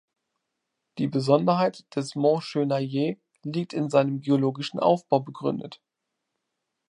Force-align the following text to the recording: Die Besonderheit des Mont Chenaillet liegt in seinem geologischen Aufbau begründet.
Die 0.97 1.05
Besonderheit 1.07 1.85
des 1.95 2.15
Mont 2.15 2.41
Chenaillet 2.43 3.19
liegt 3.43 3.71
in 3.71 3.91
seinem 3.91 4.19
geologischen 4.19 4.79
Aufbau 4.79 5.19
begründet. 5.19 5.79